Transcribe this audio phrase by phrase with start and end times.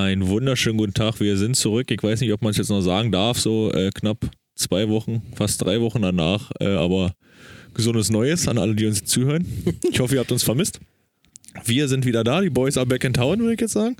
[0.00, 1.20] Einen wunderschönen guten Tag.
[1.20, 1.90] Wir sind zurück.
[1.90, 5.20] Ich weiß nicht, ob man es jetzt noch sagen darf, so äh, knapp zwei Wochen,
[5.34, 6.50] fast drei Wochen danach.
[6.58, 7.12] Äh, aber
[7.74, 9.46] gesundes Neues an alle, die uns zuhören.
[9.90, 10.80] Ich hoffe, ihr habt uns vermisst.
[11.66, 12.40] Wir sind wieder da.
[12.40, 13.98] Die Boys are back in town, würde ich jetzt sagen.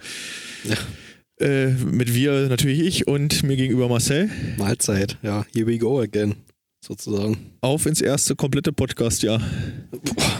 [0.64, 1.46] Ja.
[1.46, 4.30] Äh, mit wir natürlich ich und mir gegenüber Marcel.
[4.56, 6.34] Mahlzeit, ja, here we go again,
[6.82, 7.36] sozusagen.
[7.60, 9.42] Auf ins erste komplette Podcast-Jahr,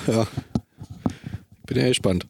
[0.07, 0.27] Ja,
[1.67, 2.27] bin ja gespannt.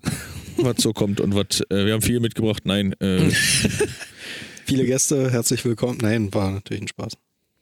[0.65, 1.61] Was so kommt und was.
[1.71, 2.65] Äh, wir haben viel mitgebracht.
[2.65, 3.31] Nein, äh,
[4.71, 5.99] Viele Gäste, herzlich willkommen.
[6.01, 7.15] Nein, war natürlich ein Spaß.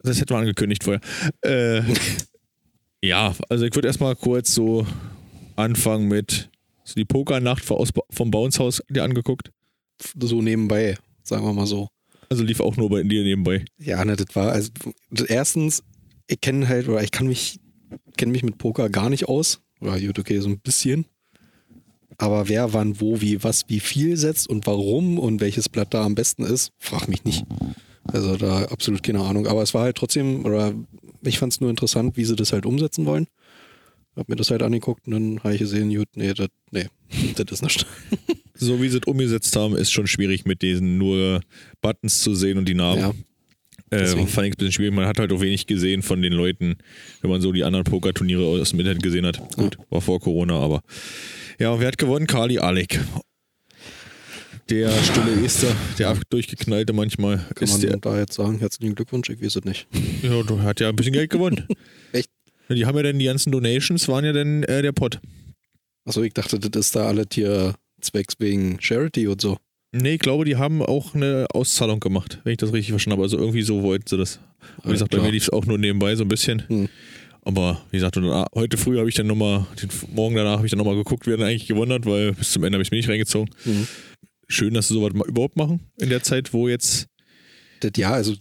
[0.03, 1.01] das hätten wir angekündigt vorher.
[1.41, 1.81] Äh,
[3.03, 4.85] ja, also ich würde erstmal kurz so
[5.55, 6.49] anfangen mit
[6.83, 9.51] so die Pokernacht vom Bounce-Haus dir angeguckt.
[10.19, 11.89] So nebenbei, sagen wir mal so.
[12.29, 13.65] Also lief auch nur bei dir nebenbei.
[13.79, 14.71] Ja, ne, das war, also
[15.27, 15.83] erstens,
[16.27, 17.59] ich kenne halt, oder ich kann mich,
[18.17, 19.61] kenne mich mit Poker gar nicht aus.
[19.81, 21.05] Oder gut, okay, so ein bisschen.
[22.17, 26.03] Aber wer, wann, wo, wie, was, wie viel setzt und warum und welches Blatt da
[26.03, 27.45] am besten ist, frag mich nicht.
[28.03, 29.47] Also da absolut keine Ahnung.
[29.47, 30.73] Aber es war halt trotzdem, oder
[31.23, 33.27] ich fand es nur interessant, wie sie das halt umsetzen wollen.
[34.15, 36.87] Hab mir das halt angeguckt und dann habe ich gesehen, gut, nee, das, nee,
[37.35, 37.85] das ist nicht.
[38.61, 41.39] So wie sie es umgesetzt haben, ist schon schwierig mit diesen nur
[41.81, 42.99] Buttons zu sehen und die Namen.
[42.99, 43.09] Ja,
[43.89, 44.27] Äh, Deswegen.
[44.27, 44.93] fand ich ein bisschen schwierig.
[44.93, 46.75] Man hat halt auch wenig gesehen von den Leuten,
[47.21, 49.39] wenn man so die anderen Pokerturniere aus dem Internet gesehen hat.
[49.55, 50.81] Gut, war vor Corona, aber.
[51.59, 52.25] Ja, und wer hat gewonnen?
[52.25, 52.99] Kali Alek.
[54.69, 57.37] Der stille Ester, der durchgeknallte manchmal.
[57.55, 59.87] kann ist man der, da jetzt sagen, herzlichen Glückwunsch, ich weiß es nicht.
[60.21, 61.67] ja, du hat ja ein bisschen Geld gewonnen.
[62.13, 62.29] Echt?
[62.69, 65.19] Ja, Die haben ja dann die ganzen Donations, waren ja dann äh, der Pot.
[66.05, 69.57] Achso, ich dachte, das ist da alles hier zwecks wegen Charity und so.
[69.91, 73.23] Nee, ich glaube, die haben auch eine Auszahlung gemacht, wenn ich das richtig verstanden habe.
[73.23, 74.39] Also irgendwie so wollten sie das.
[74.83, 76.63] Wie gesagt, bei mir lief es auch nur nebenbei so ein bisschen.
[76.69, 76.89] Hm.
[77.43, 80.71] Aber wie gesagt, ah, heute früh habe ich dann nochmal, den Morgen danach habe ich
[80.71, 82.97] dann nochmal geguckt, wer denn eigentlich gewonnen hat, weil bis zum Ende habe ich mir
[82.97, 83.49] nicht reingezogen.
[83.65, 83.87] Mhm.
[84.47, 87.07] Schön, dass sie sowas mal überhaupt machen in der Zeit, wo jetzt.
[87.81, 88.33] Das, ja, also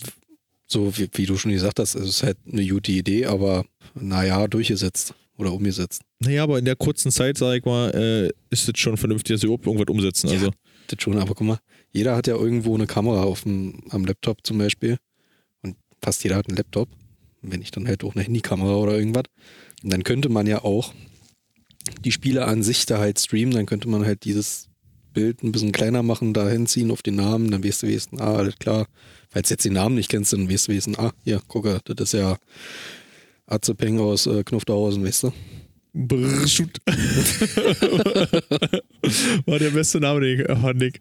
[0.67, 4.47] so wie, wie du schon gesagt hast, es ist halt eine gute Idee, aber naja,
[4.49, 6.03] durchgesetzt oder umgesetzt.
[6.21, 9.41] Naja, aber in der kurzen Zeit, sage ich mal, äh, ist es schon vernünftig, dass
[9.41, 10.29] sie überhaupt irgendwas umsetzen.
[10.29, 10.35] Ja.
[10.35, 10.51] Also,
[10.89, 11.59] Das schon, aber guck mal,
[11.93, 14.99] jeder hat ja irgendwo eine Kamera auf dem, am Laptop zum Beispiel.
[15.63, 16.89] Und fast jeder hat einen Laptop.
[17.43, 19.25] Wenn nicht, dann halt auch eine Handykamera oder irgendwas.
[19.83, 20.93] Und dann könnte man ja auch
[22.05, 24.69] die Spiele an sich da halt streamen, dann könnte man halt dieses
[25.15, 28.37] Bild ein bisschen kleiner machen, da hinziehen auf den Namen, dann weißt du wenigstens, ah,
[28.37, 28.87] alles klar.
[29.31, 32.13] Falls du jetzt den Namen nicht kennst, dann weißt du wenigstens, ah, hier, gucke, das
[32.13, 32.37] ist ja
[33.47, 35.33] Azepeng aus äh, Knufterhausen, weißt du?
[35.99, 36.79] brrr, shoot.
[39.47, 40.83] war der beste Name, den ich fand.
[40.83, 41.01] ich.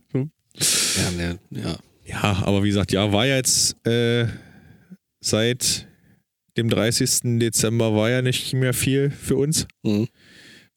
[0.97, 1.77] Ja, ne, ja.
[2.05, 4.27] Ja, aber wie gesagt, ja, war ja jetzt äh,
[5.19, 5.86] seit
[6.57, 7.39] dem 30.
[7.39, 9.67] Dezember war ja nicht mehr viel für uns.
[9.83, 10.07] Mhm.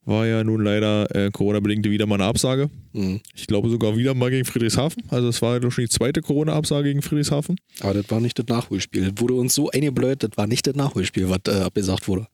[0.04, 2.70] War ja nun leider äh, Corona-bedingt wieder mal eine Absage.
[2.92, 3.20] Mhm.
[3.34, 5.02] Ich glaube sogar wieder mal gegen Friedrichshafen.
[5.08, 7.56] Also es war ja schon die zweite Corona-Absage gegen Friedrichshafen.
[7.80, 9.10] Aber das war nicht das Nachholspiel.
[9.10, 12.26] Das wurde uns so eingebläut, das war nicht das Nachholspiel, was äh, abgesagt wurde.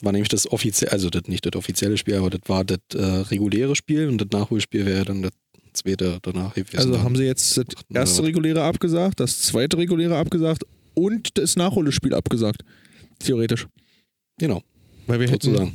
[0.00, 3.02] War nämlich das offizielle, also das nicht das offizielle Spiel, aber das war das äh,
[3.02, 5.32] reguläre Spiel und das Nachholspiel wäre dann das
[5.72, 6.76] zweite danach gewesen.
[6.76, 10.64] Also haben sie jetzt das erste reguläre abgesagt, das zweite reguläre abgesagt
[10.94, 12.62] und das Nachholspiel abgesagt.
[13.18, 13.66] Theoretisch.
[14.38, 14.62] Genau,
[15.06, 15.72] Weil wir hätten, sozusagen.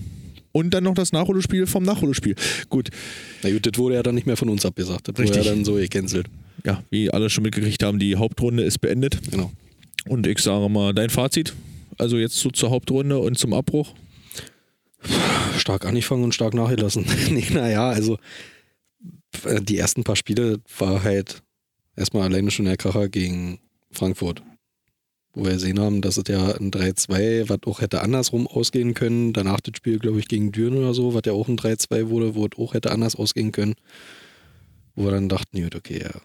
[0.52, 2.36] und dann noch das Nachholspiel vom Nachholspiel.
[2.70, 2.90] Gut,
[3.44, 5.08] Na gut, das wurde ja dann nicht mehr von uns abgesagt.
[5.08, 5.38] Das Richtig.
[5.38, 6.28] wurde ja dann so gecancelt.
[6.66, 9.20] ja, wie alle schon mitgekriegt haben, die Hauptrunde ist beendet.
[9.32, 9.52] Genau.
[10.08, 11.54] Und ich sage mal, dein Fazit,
[11.98, 13.94] also jetzt so zur Hauptrunde und zum Abbruch.
[15.58, 17.06] Stark angefangen und stark nachgelassen.
[17.30, 18.18] nee, naja, also
[19.46, 21.42] äh, die ersten paar Spiele war halt
[21.96, 23.60] erstmal alleine schon der Kracher gegen
[23.92, 24.42] Frankfurt.
[25.34, 29.32] Wo wir gesehen haben, dass es ja ein 3-2, was auch hätte andersrum ausgehen können.
[29.34, 32.36] Danach das Spiel, glaube ich, gegen Düren oder so, was ja auch ein 3-2 wurde,
[32.36, 33.76] wo es auch hätte anders ausgehen können.
[34.96, 36.22] Wo wir dann dachten, gut, okay, ja,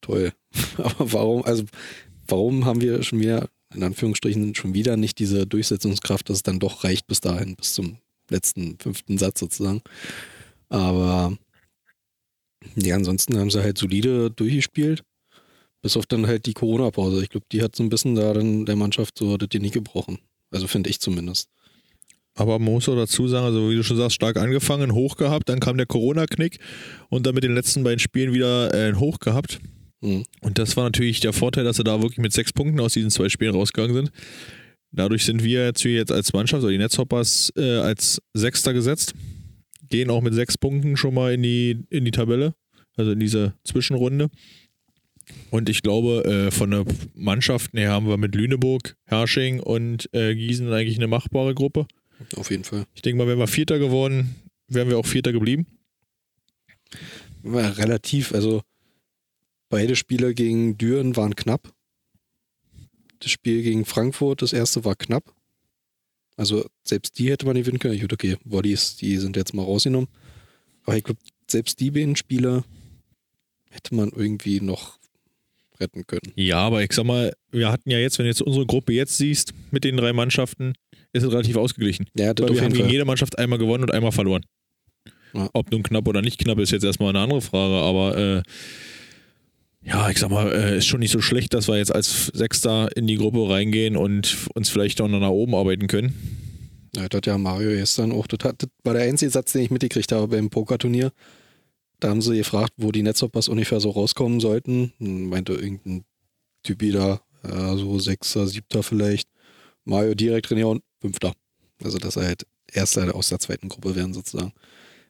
[0.00, 0.32] toll.
[0.76, 1.64] Aber warum, also
[2.28, 6.60] warum haben wir schon wieder, in Anführungsstrichen, schon wieder nicht diese Durchsetzungskraft, dass es dann
[6.60, 7.98] doch reicht bis dahin, bis zum
[8.30, 9.82] letzten fünften Satz sozusagen.
[10.68, 11.36] Aber
[12.76, 15.04] ja, ansonsten haben sie halt solide durchgespielt.
[15.84, 17.22] Bis auf dann halt die Corona-Pause.
[17.22, 20.18] Ich glaube, die hat so ein bisschen da dann der Mannschaft so das Genick gebrochen.
[20.50, 21.50] Also finde ich zumindest.
[22.34, 25.50] Aber man muss auch dazu sagen, also wie du schon sagst, stark angefangen, hoch gehabt,
[25.50, 26.58] dann kam der Corona-Knick
[27.10, 29.60] und dann mit den letzten beiden Spielen wieder äh, ein Hoch gehabt.
[30.00, 30.24] Mhm.
[30.40, 33.10] Und das war natürlich der Vorteil, dass sie da wirklich mit sechs Punkten aus diesen
[33.10, 34.10] zwei Spielen rausgegangen sind.
[34.90, 39.12] Dadurch sind wir jetzt, als Mannschaft, oder die Netzhoppers, äh, als Sechster gesetzt.
[39.90, 42.54] Gehen auch mit sechs Punkten schon mal in die, in die Tabelle,
[42.96, 44.30] also in diese Zwischenrunde.
[45.50, 46.84] Und ich glaube, äh, von der
[47.14, 51.86] Mannschaft her haben wir mit Lüneburg, Hersching und äh, Gießen eigentlich eine machbare Gruppe.
[52.36, 52.86] Auf jeden Fall.
[52.94, 54.34] Ich denke mal, wären wir Vierter geworden,
[54.68, 55.66] wären wir auch Vierter geblieben.
[57.42, 58.62] War relativ, also
[59.68, 61.72] beide Spiele gegen Düren waren knapp.
[63.20, 65.34] Das Spiel gegen Frankfurt, das erste war knapp.
[66.36, 67.98] Also selbst die hätte man nicht gewinnen können.
[67.98, 70.08] Gut, okay, Volleys, die sind jetzt mal rausgenommen.
[70.84, 72.64] Aber ich glaube, selbst die beiden Spiele
[73.70, 74.98] hätte man irgendwie noch
[75.80, 76.32] retten können.
[76.36, 79.16] Ja, aber ich sag mal, wir hatten ja jetzt, wenn du jetzt unsere Gruppe jetzt
[79.16, 80.74] siehst, mit den drei Mannschaften,
[81.12, 82.06] ist es relativ ausgeglichen.
[82.16, 84.44] Ja, das Weil wir haben gegen jede Mannschaft einmal gewonnen und einmal verloren.
[85.34, 85.48] Ja.
[85.52, 88.42] Ob nun knapp oder nicht knapp, ist jetzt erstmal eine andere Frage, aber äh,
[89.82, 92.88] ja, ich sag mal, äh, ist schon nicht so schlecht, dass wir jetzt als Sechster
[92.96, 96.14] in die Gruppe reingehen und uns vielleicht auch noch nach oben arbeiten können.
[96.96, 98.26] Ja, das hat ja Mario gestern auch.
[98.26, 101.12] Das, hat, das war der einzige Satz, den ich mitgekriegt habe beim Pokerturnier.
[102.04, 104.92] Da haben sie gefragt, wo die Netzhoppers ungefähr so rauskommen sollten.
[104.98, 106.04] Hm, Meinte irgendein
[106.62, 109.26] Typi da, ja, so Sechster, Siebter vielleicht.
[109.86, 111.32] Mario direkt und Fünfter.
[111.82, 114.52] Also, dass er halt Erster aus der zweiten Gruppe werden, sozusagen.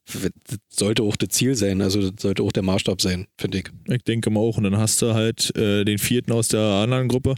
[0.06, 0.30] Das
[0.70, 3.70] sollte auch das Ziel sein, also das sollte auch der Maßstab sein, finde ich.
[3.88, 4.58] Ich denke mal auch.
[4.58, 7.34] Und dann hast du halt äh, den vierten aus der anderen Gruppe,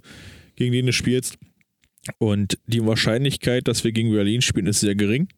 [0.56, 1.38] gegen den du spielst.
[2.18, 5.28] Und die Wahrscheinlichkeit, dass wir gegen Berlin spielen, ist sehr gering.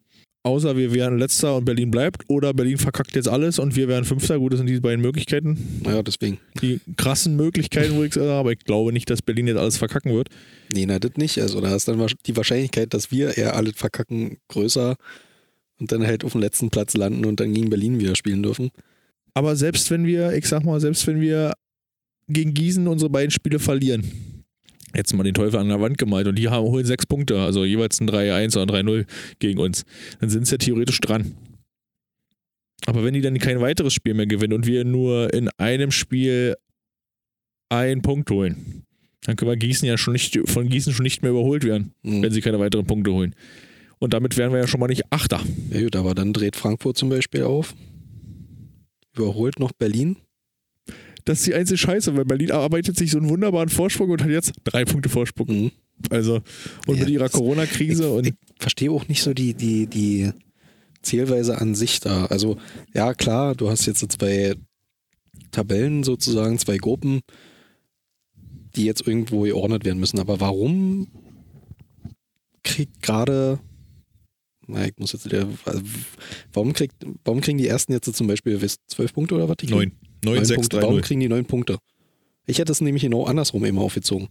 [0.49, 2.25] Außer wir wären letzter und Berlin bleibt.
[2.29, 4.39] Oder Berlin verkackt jetzt alles und wir wären Fünfter.
[4.39, 5.83] Gut, das sind die beiden Möglichkeiten.
[5.85, 6.39] Naja, deswegen.
[6.62, 10.15] Die krassen Möglichkeiten, wo ich sage, aber ich glaube nicht, dass Berlin jetzt alles verkacken
[10.15, 10.29] wird.
[10.73, 11.39] Nee, na, das nicht.
[11.43, 14.97] Also da ist dann die Wahrscheinlichkeit, dass wir eher alles verkacken, größer
[15.79, 18.71] und dann halt auf dem letzten Platz landen und dann gegen Berlin wieder spielen dürfen.
[19.35, 21.53] Aber selbst wenn wir, ich sag mal, selbst wenn wir
[22.27, 24.28] gegen Gießen unsere beiden Spiele verlieren,
[24.94, 27.64] jetzt mal den Teufel an der Wand gemalt und die haben, holen sechs Punkte, also
[27.64, 29.06] jeweils ein 3-1 oder ein 3-0
[29.38, 29.85] gegen uns,
[30.20, 31.37] dann sind sie ja theoretisch dran.
[32.87, 36.55] Aber wenn die dann kein weiteres Spiel mehr gewinnen und wir nur in einem Spiel
[37.69, 38.85] einen Punkt holen,
[39.25, 42.23] dann können wir Gießen ja schon nicht, von Gießen schon nicht mehr überholt werden, Hm.
[42.23, 43.34] wenn sie keine weiteren Punkte holen.
[43.99, 45.41] Und damit wären wir ja schon mal nicht Achter.
[45.70, 47.75] Ja gut, aber dann dreht Frankfurt zum Beispiel auf.
[49.17, 50.17] Überholt noch Berlin.
[51.29, 54.31] Das ist die einzige Scheiße, weil Berlin arbeitet sich so einen wunderbaren Vorsprung und hat
[54.31, 55.65] jetzt drei Punkte Vorsprung.
[55.65, 55.71] Mhm.
[56.09, 56.41] Also,
[56.87, 60.31] und Ja, mit ihrer Corona-Krise und Ich verstehe auch nicht so die, die, die
[61.03, 62.25] Zählweise an sich da.
[62.27, 62.57] Also,
[62.95, 64.55] ja, klar, du hast jetzt so zwei
[65.51, 67.21] Tabellen sozusagen, zwei Gruppen,
[68.75, 70.21] die jetzt irgendwo geordnet werden müssen.
[70.21, 71.09] Aber warum
[72.63, 73.59] kriegt gerade,
[74.67, 75.47] na, ich muss jetzt wieder,
[76.55, 79.57] warum, kriegt, warum kriegen die ersten jetzt zum Beispiel zwölf Punkte oder was?
[79.69, 79.93] neun.
[80.25, 80.76] Neun, Neun sechs, Punkte.
[80.76, 81.03] drei, Warum null.
[81.03, 81.79] kriegen die neun Punkte?
[82.47, 84.29] Ich hätte es nämlich genau andersrum immer aufgezogen.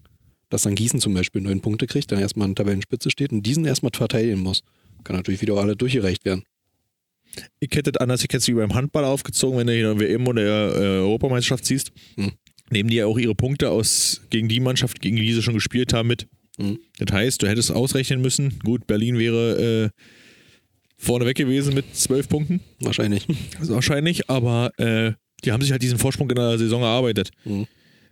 [0.50, 3.66] Dass dann Gießen zum Beispiel neun Punkte kriegt, dann erstmal an Tabellenspitze steht und diesen
[3.66, 4.62] erstmal verteidigen muss.
[5.04, 6.44] Kann natürlich wieder alle durchgereicht werden.
[7.60, 10.28] Ich hätte das anders, ich hätte es wie beim Handball aufgezogen, wenn du hier WM
[10.28, 11.92] oder äh, Europameisterschaft siehst.
[12.16, 12.32] Hm.
[12.70, 15.94] Nehmen die ja auch ihre Punkte aus gegen die Mannschaft, gegen die sie schon gespielt
[15.94, 16.28] haben, mit.
[16.58, 16.80] Hm.
[16.98, 18.58] Das heißt, du hättest ausrechnen müssen.
[18.64, 20.02] Gut, Berlin wäre äh,
[20.98, 22.62] vorne weg gewesen mit zwölf Punkten.
[22.80, 23.28] Wahrscheinlich.
[23.60, 25.14] Also wahrscheinlich, aber äh,
[25.44, 27.30] die haben sich halt diesen Vorsprung in der Saison erarbeitet.
[27.46, 27.68] Mhm.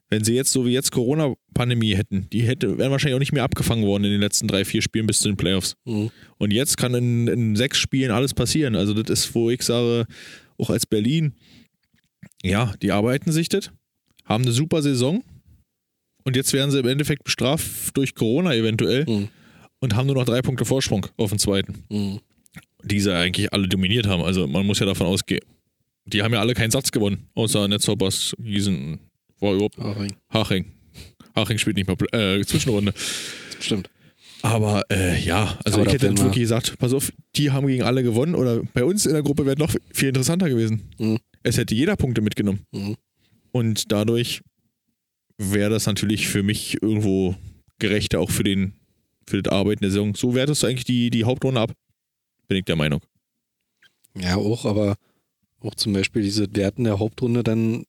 [0.09, 3.43] Wenn sie jetzt so wie jetzt Corona-Pandemie hätten, die hätte, wären wahrscheinlich auch nicht mehr
[3.43, 5.75] abgefangen worden in den letzten drei, vier Spielen bis zu den Playoffs.
[5.85, 6.11] Mhm.
[6.37, 8.75] Und jetzt kann in, in sechs Spielen alles passieren.
[8.75, 10.05] Also das ist, wo ich sage,
[10.59, 11.33] auch als Berlin,
[12.43, 13.71] ja, die arbeiten sich das,
[14.25, 15.23] haben eine super Saison
[16.23, 19.29] und jetzt werden sie im Endeffekt bestraft durch Corona eventuell Mhm.
[19.79, 22.19] und haben nur noch drei Punkte Vorsprung auf den zweiten Mhm.
[22.83, 24.21] die sie eigentlich alle dominiert haben.
[24.21, 25.43] Also man muss ja davon ausgehen.
[26.05, 28.99] Die haben ja alle keinen Satz gewonnen, außer Netzhoppers, Gießen,
[29.39, 30.15] war überhaupt Haching.
[30.29, 30.65] Haching.
[31.35, 32.93] Haching spielt nicht mal äh, Zwischenrunde.
[33.59, 33.89] Stimmt.
[34.41, 38.03] Aber äh, ja, also Aber ich hätte wirklich gesagt, pass auf, die haben gegen alle
[38.03, 40.91] gewonnen oder bei uns in der Gruppe wäre noch viel interessanter gewesen.
[40.99, 41.17] Mhm.
[41.41, 42.61] Es hätte jeder Punkte mitgenommen.
[42.71, 42.95] Mhm.
[43.51, 44.41] Und dadurch
[45.37, 47.35] wäre das natürlich für mich irgendwo
[47.79, 48.73] gerechter, auch für den
[49.27, 50.13] für das Arbeiten der Saison.
[50.13, 51.71] So wertest du eigentlich die, die Hauptrunde ab.
[52.47, 53.01] Bin ich der Meinung.
[54.15, 54.95] Ja, auch, aber
[55.61, 57.85] auch zum Beispiel diese Werten der Hauptrunde dann,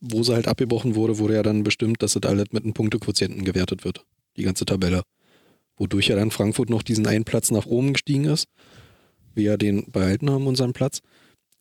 [0.00, 3.44] wo sie halt abgebrochen wurde, wurde ja dann bestimmt, dass das alles mit einem Punktequotienten
[3.44, 4.04] gewertet wird.
[4.36, 5.02] Die ganze Tabelle.
[5.76, 8.46] Wodurch ja dann Frankfurt noch diesen einen Platz nach oben gestiegen ist.
[9.34, 11.00] Wir ja den behalten haben, unseren Platz.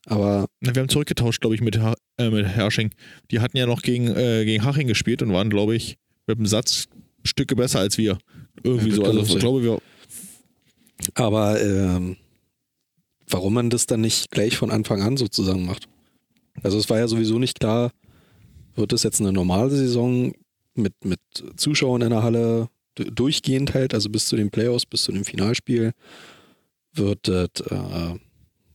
[0.05, 2.91] Aber Na, wir haben zurückgetauscht, glaube ich, mit, ha äh, mit Hersching.
[3.31, 6.45] Die hatten ja noch gegen, äh, gegen Haching gespielt und waren, glaube ich, mit einem
[6.45, 6.87] Satz
[7.23, 8.17] Stücke besser als wir.
[8.63, 9.03] Irgendwie Ja, so.
[9.03, 9.79] Also ich glaube, wir.
[11.15, 12.17] Aber ähm,
[13.29, 15.88] warum man das dann nicht gleich von Anfang an sozusagen macht?
[16.62, 17.91] Also es war ja sowieso nicht klar,
[18.75, 20.33] wird es jetzt eine normale Saison
[20.75, 21.19] mit, mit
[21.55, 25.93] Zuschauern in der Halle durchgehend halt, also bis zu den Playoffs, bis zu dem Finalspiel,
[26.93, 27.48] wird äh,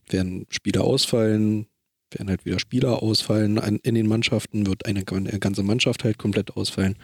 [0.09, 1.67] werden Spieler ausfallen,
[2.11, 6.95] werden halt wieder Spieler ausfallen in den Mannschaften, wird eine ganze Mannschaft halt komplett ausfallen.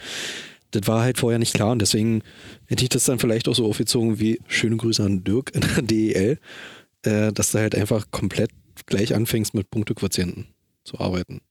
[0.71, 2.23] Das war halt vorher nicht klar und deswegen
[2.65, 5.81] hätte ich das dann vielleicht auch so aufgezogen wie schöne Grüße an Dirk in der
[5.81, 6.39] DEL,
[7.03, 8.51] äh, dass du halt einfach komplett
[8.85, 10.47] gleich anfängst mit Punktequotienten
[10.83, 11.41] zu arbeiten.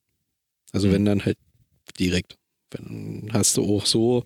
[0.73, 0.93] Also Mhm.
[0.93, 1.39] wenn dann halt
[1.99, 2.37] direkt.
[2.71, 4.25] Dann hast du auch so,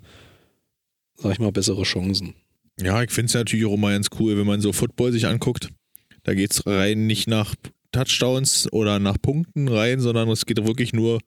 [1.17, 2.35] sag ich mal, bessere Chancen.
[2.79, 5.69] Ja, ich finde es natürlich auch immer ganz cool, wenn man so Football sich anguckt.
[6.25, 7.55] Da geht es rein nicht nach
[7.93, 11.21] Touchdowns oder nach Punkten rein, sondern es geht wirklich nur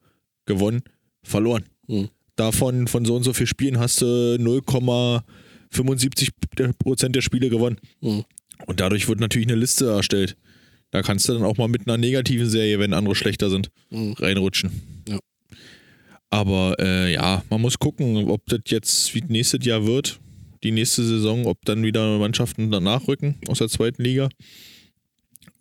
[0.44, 0.82] gewonnen,
[1.22, 1.64] verloren.
[1.88, 2.08] Hm.
[2.36, 7.78] Davon, von so und so vielen Spielen hast du 0,75% der Spiele gewonnen.
[8.00, 8.24] Hm.
[8.66, 10.36] Und dadurch wird natürlich eine Liste erstellt.
[10.90, 14.14] Da kannst du dann auch mal mit einer negativen Serie, wenn andere schlechter sind, Hm.
[14.14, 14.70] reinrutschen.
[15.08, 15.18] Ja.
[16.30, 20.20] Aber äh, ja, man muss gucken, ob das jetzt wie nächstes Jahr wird,
[20.62, 24.28] die nächste Saison, ob dann wieder Mannschaften danach rücken aus der zweiten Liga.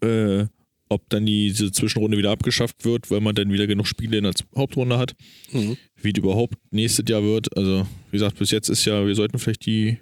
[0.02, 0.46] Äh,
[0.90, 4.34] ob dann diese Zwischenrunde wieder abgeschafft wird, weil man dann wieder genug Spiele in der
[4.56, 5.16] Hauptrunde hat.
[5.52, 5.76] Mhm.
[6.02, 7.56] Wie es überhaupt nächstes Jahr wird.
[7.58, 9.98] Also, wie gesagt, bis jetzt ist ja, wir sollten vielleicht die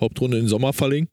[0.00, 1.08] Hauptrunde in den Sommer verlegen.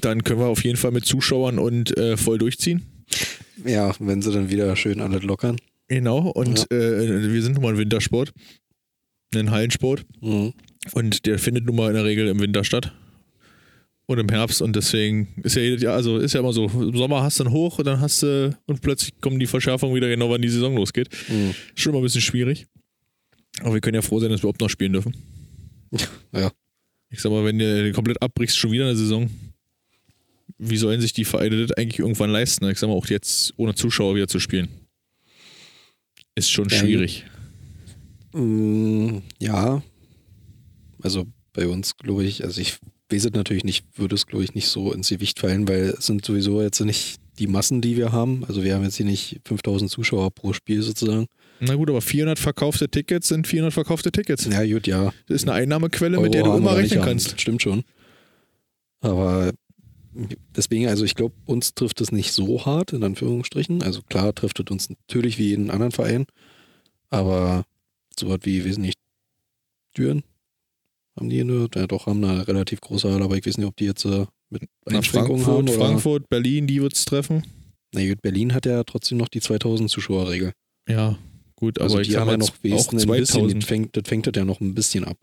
[0.00, 2.82] Dann können wir auf jeden Fall mit Zuschauern und äh, voll durchziehen.
[3.64, 5.56] Ja, wenn sie dann wieder schön alles lockern.
[5.88, 8.32] Genau, und äh, wir sind nun mal ein Wintersport,
[9.34, 10.04] ein Hallensport.
[10.20, 10.52] Mhm.
[10.92, 12.92] Und der findet nun mal in der Regel im Winter statt.
[14.08, 14.62] Und im Herbst.
[14.62, 17.44] Und deswegen ist ja jedes Jahr, also ist ja immer so, im Sommer hast du
[17.44, 20.48] dann hoch und dann hast du, und plötzlich kommen die Verschärfungen wieder genau, wann die
[20.48, 21.08] Saison losgeht.
[21.28, 21.54] Mhm.
[21.74, 22.66] Schon mal ein bisschen schwierig.
[23.60, 25.16] Aber wir können ja froh sein, dass wir überhaupt noch spielen dürfen.
[26.32, 26.52] Ja.
[27.10, 29.30] Ich sag mal, wenn du komplett abbrichst, schon wieder eine Saison,
[30.58, 32.68] wie sollen sich die Vereine das eigentlich irgendwann leisten?
[32.68, 34.68] Ich sag mal, auch jetzt ohne Zuschauer wieder zu spielen.
[36.34, 37.24] Ist schon schwierig.
[38.32, 39.82] Mm, Ja,
[41.02, 42.78] also bei uns glaube ich, also ich
[43.10, 46.06] weiß es natürlich nicht, würde es glaube ich nicht so ins Gewicht fallen, weil es
[46.06, 48.44] sind sowieso jetzt nicht die Massen, die wir haben.
[48.46, 51.26] Also wir haben jetzt hier nicht 5000 Zuschauer pro Spiel sozusagen.
[51.60, 54.46] Na gut, aber 400 verkaufte Tickets sind 400 verkaufte Tickets.
[54.46, 55.12] Ja gut, ja.
[55.26, 57.32] Das ist eine Einnahmequelle, Euro mit der du haben immer rechnen haben, kannst.
[57.32, 57.84] das Stimmt schon.
[59.00, 59.52] Aber
[60.56, 63.82] deswegen, also ich glaube, uns trifft es nicht so hart, in Anführungsstrichen.
[63.82, 66.26] Also klar trifft es uns natürlich wie jeden anderen Verein.
[67.10, 67.64] Aber
[68.18, 68.98] so was wie, weiß nicht,
[69.96, 70.22] Düren
[71.16, 73.76] haben die eine, ja doch, haben eine relativ große Halle, aber ich weiß nicht, ob
[73.76, 75.68] die jetzt äh, mit Einschränkungen Frankfurt, haben.
[75.68, 77.42] Oder, Frankfurt, Berlin, die wird's treffen.
[77.94, 80.52] na gut, Berlin hat ja trotzdem noch die 2000 Zuschauerregel.
[80.88, 81.16] Ja,
[81.56, 83.62] gut, aber Also ich die sag haben ja noch auch wenigstens ein bisschen, 2000.
[83.62, 85.18] das fängt, das fängt das ja noch ein bisschen ab.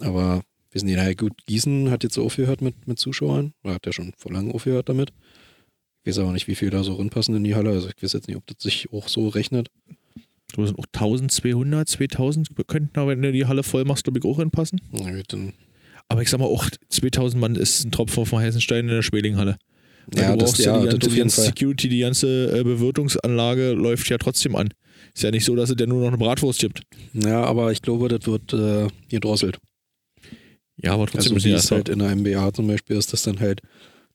[0.00, 3.86] Aber wissen die, naja gut, Gießen hat jetzt so aufgehört mit, mit Zuschauern, oder hat
[3.86, 5.12] ja schon vor langem aufgehört damit.
[6.02, 8.12] Ich weiß aber nicht, wie viel da so reinpassen in die Halle, also ich weiß
[8.12, 9.70] jetzt nicht, ob das sich auch so rechnet.
[10.54, 14.24] Du sind auch 1200, 2000 könnten da, wenn du die Halle voll machst, glaube ich,
[14.24, 14.80] auch hinpassen.
[14.92, 15.52] Na gut, dann,
[16.08, 19.02] Aber ich sag mal, auch 2000 Mann ist ein Tropfen vom heißen Stein in der
[19.02, 19.58] Schwelinghalle.
[20.14, 21.44] Ja, du das, brauchst ja, die ganze, die ganze Fall.
[21.46, 24.68] Security, die ganze äh, Bewirtungsanlage läuft ja trotzdem an.
[25.16, 26.82] Ist ja nicht so, dass es ja nur noch eine Bratwurst gibt.
[27.14, 29.58] Ja, aber ich glaube, das wird äh, gedrosselt.
[30.76, 33.40] Ja, aber trotzdem Also die es halt in der MBA zum Beispiel ist, dass dann
[33.40, 33.62] halt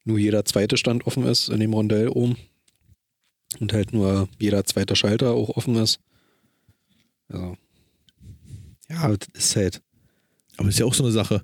[0.06, 2.38] nur jeder zweite Stand offen ist in dem Rondell oben.
[3.60, 6.00] Und halt nur jeder zweite Schalter auch offen ist.
[7.30, 7.58] Also.
[8.88, 9.82] Ja, das ist halt.
[10.58, 11.42] Aber ist ja auch so eine Sache.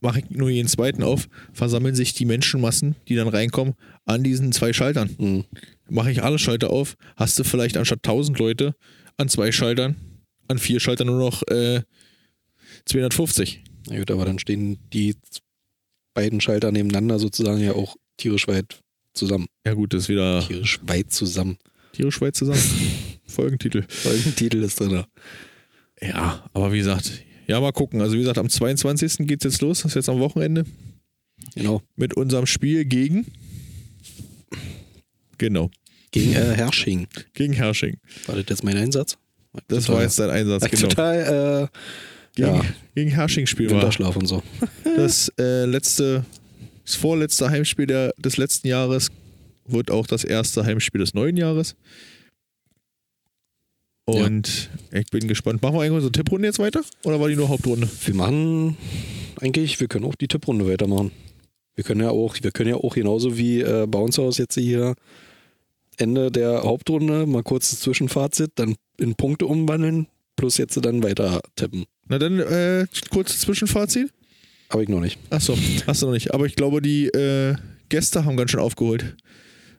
[0.00, 3.74] Mache ich nur jeden zweiten auf, versammeln sich die Menschenmassen, die dann reinkommen,
[4.06, 5.14] an diesen zwei Schaltern.
[5.18, 5.44] Mh,
[5.88, 8.74] Mache ich alle Schalter auf, hast du vielleicht anstatt 1000 Leute
[9.16, 9.96] an zwei Schaltern,
[10.48, 11.82] an vier Schaltern nur noch äh,
[12.86, 13.62] 250.
[13.88, 15.14] na gut, aber dann stehen die
[16.14, 18.80] beiden Schalter nebeneinander sozusagen ja auch tierisch weit
[19.12, 19.46] zusammen.
[19.66, 21.58] Ja gut, das ist wieder Tierisch weit zusammen.
[21.92, 22.60] tierisch weit zusammen.
[23.26, 23.84] Folgentitel.
[23.88, 25.04] Folgentitel ist drin.
[26.00, 27.10] Ja, aber wie gesagt,
[27.46, 28.00] ja, mal gucken.
[28.00, 29.26] Also wie gesagt, am 22.
[29.26, 30.64] geht's jetzt los, das ist jetzt am Wochenende,
[31.54, 31.82] Genau.
[31.96, 33.26] mit unserem Spiel gegen
[35.38, 35.70] Genau,
[36.10, 37.06] Gegen äh, Hersching.
[37.34, 37.98] gegen Hersching.
[38.26, 39.18] War das jetzt mein Einsatz?
[39.68, 40.88] Das Total- war jetzt dein Einsatz, War genau.
[40.88, 41.78] Total äh,
[42.34, 42.64] Gegen, ja.
[42.94, 44.42] gegen Hersching Spiel war Winterschlaf und so.
[44.84, 46.24] das äh, letzte,
[46.84, 49.08] das vorletzte Heimspiel der, des letzten Jahres
[49.66, 51.74] wird auch das erste Heimspiel des neuen Jahres.
[54.04, 55.62] Und ich bin gespannt.
[55.62, 56.82] Machen wir eigentlich unsere Tipprunde jetzt weiter?
[57.02, 57.88] Oder war die nur Hauptrunde?
[58.04, 58.76] Wir machen
[59.40, 61.10] eigentlich, wir können auch die Tipprunde weitermachen.
[61.76, 64.94] Wir können ja auch, wir können ja auch genauso wie äh, Bounce House jetzt hier
[65.98, 71.84] Ende der Hauptrunde mal kurzes Zwischenfazit, dann in Punkte umwandeln, plus jetzt dann weiter tippen.
[72.08, 74.10] Na dann, äh, kurzes Zwischenfazit.
[74.70, 75.18] Habe ich noch nicht.
[75.30, 75.56] Achso,
[75.86, 76.34] hast du noch nicht.
[76.34, 77.54] Aber ich glaube, die äh,
[77.88, 79.16] Gäste haben ganz schön aufgeholt.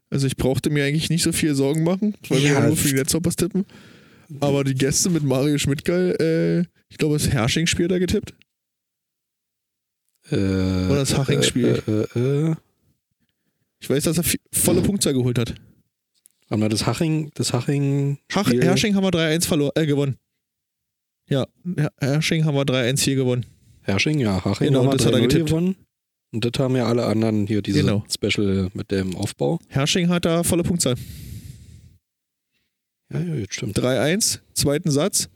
[0.09, 2.77] Also ich brauchte mir eigentlich nicht so viel Sorgen machen, weil wir Ja, ja nur
[2.77, 3.65] für die Netzhoppers tippen.
[4.39, 8.33] Aber die Gäste mit Mario Schmidtgeil, äh, ich glaube, das Hersching-Spiel da getippt.
[10.31, 11.81] Äh, Oder das Haching-Spiel.
[11.87, 12.55] Äh, äh, äh,
[13.79, 14.81] Ich weiß, dass er volle.
[14.81, 15.53] Punktzahl geholt hat.
[16.49, 20.17] haben wir das Haching, das Haching Hach, Hersching haben wir 3-1 verloren, äh, gewonnen.
[21.29, 23.45] Ja, Her- Hersching haben wir 3-1 hier gewonnen.
[23.83, 25.45] Hersching, ja, Haching Genau, haben wir das hat er 3-0 getippt.
[25.49, 25.75] gewonnen.
[26.33, 28.03] Und das haben ja alle anderen hier, diese Genau.
[28.13, 29.59] Special mit dem Aufbau.
[29.69, 30.95] Hersching hat da volle Punktzahl.
[33.13, 33.77] Ja, ja, jetzt stimmt.
[33.77, 35.29] 3-1, zweiten Satz.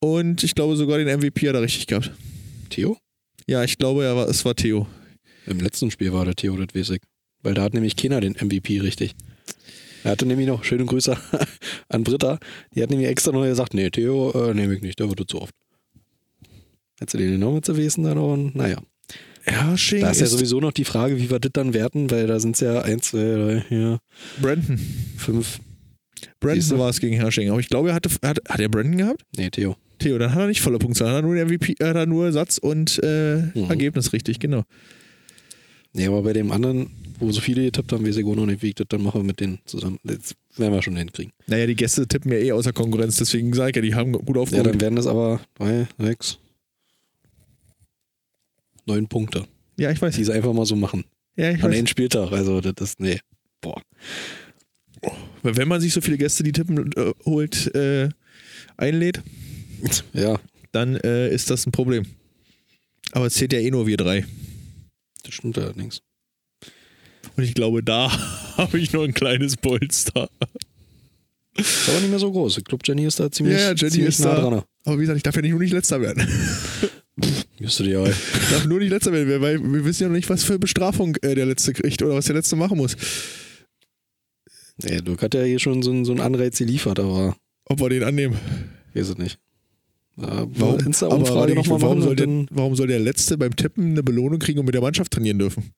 [0.00, 2.12] Und ich glaube sogar den MVP hat er richtig gehabt.
[2.68, 2.98] Theo?
[3.46, 4.86] Ja, ich glaube, er war, es war Theo.
[5.46, 7.00] Im letzten Spiel war der Theo, das ich.
[7.42, 9.14] Weil da hat nämlich keiner den MVP richtig.
[10.02, 11.16] Er hatte nämlich noch schöne Grüße
[11.88, 12.38] an Britta.
[12.74, 15.40] Die hat nämlich extra noch gesagt, nee, Theo äh, nehme ich nicht, der wird zu
[15.40, 15.54] oft.
[16.98, 18.78] Hättest du den genommen zu wissen dann auch, naja.
[19.42, 22.40] Herrsching Da ist ja sowieso noch die Frage, wie wir das dann werten, weil da
[22.40, 23.98] sind es ja 1, 2, 3, 4,
[24.40, 24.78] Brandon.
[25.18, 25.46] 5.
[25.46, 25.60] Siehst
[26.40, 26.78] Brandon du?
[26.78, 27.50] war es gegen Herrsching.
[27.50, 29.22] Aber ich glaube, er hatte, hat, hat er Brandon gehabt?
[29.36, 29.76] Nee, Theo.
[29.98, 31.06] Theo, dann hat er nicht volle Punktzahl.
[31.08, 33.70] Dann hat er nur MVP, er hat er nur Satz und äh, Mhm.
[33.70, 34.64] Ergebnis richtig, genau.
[35.92, 38.74] Nee, aber bei dem anderen, wo so viele getippt haben, auch noch nicht, wie ich
[38.74, 39.98] das dann mache mit denen zusammen.
[40.02, 41.32] Das werden wir schon hinkriegen.
[41.46, 44.34] Naja, die Gäste tippen ja eh außer Konkurrenz, deswegen sage ich ja, die haben gut
[44.36, 44.66] Ja, aufgeholt.
[44.66, 46.38] dann werden das aber 3, 6,
[48.86, 49.46] 9 Punkte,
[49.78, 50.16] Ja, ich weiß.
[50.16, 51.04] die sie einfach mal so machen.
[51.36, 51.78] Ja, ich An weiß.
[51.78, 52.32] einem Spieltag.
[52.32, 53.18] Also, das ist, nee.
[53.60, 53.80] Boah.
[55.42, 58.08] Wenn man sich so viele Gäste, die tippen, äh, holt, äh,
[58.76, 59.22] einlädt,
[60.12, 60.38] Ja,
[60.72, 62.04] dann äh, ist das ein Problem.
[63.12, 64.24] Aber es zählt ja eh nur wir drei.
[65.22, 66.00] das stimmt allerdings.
[67.36, 68.10] Und ich glaube, da
[68.56, 70.28] habe ich noch ein kleines Polster.
[71.56, 72.58] Ist aber nicht mehr so groß.
[72.58, 74.40] Ich glaube, Jenny ist da ziemlich, Ja, Jenny ziemlich ist nah da.
[74.50, 74.62] dran.
[74.84, 76.26] Aber wie gesagt, ich darf ja nicht, nur nicht letzter werden.
[77.60, 78.04] Müsste die ja.
[78.04, 81.14] Ich darf nur nicht letzter werden, weil wir wissen ja noch nicht, was für Bestrafung
[81.22, 82.96] äh, der Letzte kriegt oder was der Letzte machen muss.
[84.82, 87.36] Nee, Dirk hat ja hier schon so, einen- so einen Anreiz geliefert, aber
[87.66, 88.36] Ob wir den annehmen.
[88.94, 89.38] weiß es nicht.
[90.16, 94.38] Ja, Warum, Insta-Umfrage nochmal warum, soll der, warum soll der Letzte beim Tippen eine Belohnung
[94.38, 95.72] kriegen und mit der Mannschaft trainieren dürfen?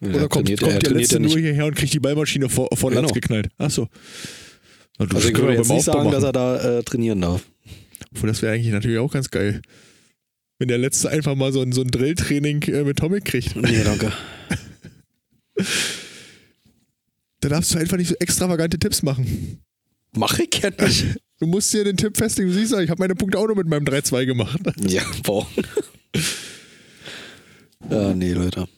[0.00, 1.32] Ja, Oder kommt, trainiert- kommt er der Letzte nicht.
[1.34, 3.02] nur hierher und kriegt die Ballmaschine vor, vor Genau.
[3.02, 3.48] Latz geknallt?
[3.56, 3.88] Achso.
[4.98, 7.42] Du, Also ich können würde wir jetzt nicht sagen, dass er da äh, trainieren darf.
[8.14, 9.62] Obwohl, das wäre eigentlich natürlich auch ganz geil.
[10.58, 13.56] Wenn der Letzte einfach mal so ein, so ein Drilltraining äh, mit Tomic kriegt.
[13.56, 14.12] Nee, danke.
[17.40, 19.60] Da darfst du einfach nicht so extravagante Tipps machen.
[20.16, 21.06] Mach ich ja nicht.
[21.38, 22.50] Du musst dir den Tipp festlegen.
[22.50, 24.60] Du siehst ja, ich habe meine Punkte auch nur mit meinem 3-2 gemacht.
[24.88, 25.46] ja, boah.
[27.88, 28.68] ja, nee, Leute.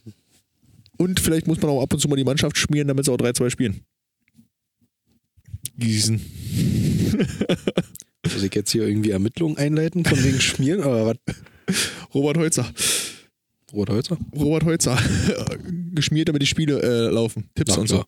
[0.99, 3.17] Und vielleicht muss man auch ab und zu mal die Mannschaft schmieren, damit sie auch
[3.17, 3.81] 3-2 spielen.
[5.79, 6.21] Gießen.
[8.23, 11.17] Muss ich jetzt hier irgendwie Ermittlungen einleiten von wegen Schmieren oder was?
[12.15, 12.71] Robert Holzer.
[13.73, 14.19] Robert Holzer?
[14.37, 14.99] Robert Holzer.
[15.93, 17.49] Geschmiert, damit die Spiele äh, laufen.
[17.55, 18.05] Tipps Na und so.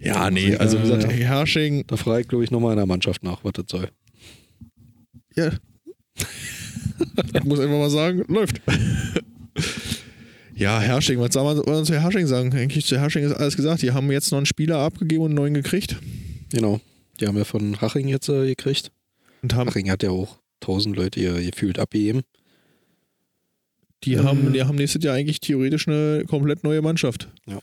[0.00, 1.08] Ja, nee, also wie gesagt, Ja.
[1.10, 3.88] Herrsching, Da frage ich, glaube ich, nochmal in der Mannschaft nach, was das soll.
[5.34, 5.52] ja.
[7.34, 8.60] ich muss einfach mal sagen, läuft.
[10.54, 12.52] Ja, Herrsching, was soll man, was soll man zu Herrsching sagen?
[12.52, 13.82] Eigentlich zu Herrsching ist alles gesagt.
[13.82, 15.96] Die haben jetzt noch einen Spieler abgegeben und einen neuen gekriegt.
[16.52, 16.80] Genau.
[17.20, 18.90] Die haben ja von Haching jetzt äh, gekriegt.
[19.42, 22.22] Und haben, Haching hat ja auch tausend Leute hier gefühlt abgegeben.
[24.04, 24.18] die, Äh.
[24.24, 27.28] haben, die haben nächstes Jahr eigentlich theoretisch eine komplett neue Mannschaft.
[27.46, 27.60] Ja.